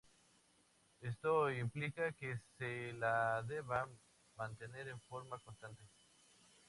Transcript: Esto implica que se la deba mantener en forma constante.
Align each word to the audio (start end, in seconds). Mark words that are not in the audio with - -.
Esto 1.01 1.51
implica 1.51 2.11
que 2.13 2.39
se 2.57 2.91
la 2.93 3.43
deba 3.43 3.87
mantener 4.35 4.87
en 4.87 4.99
forma 5.01 5.37
constante. 5.37 5.83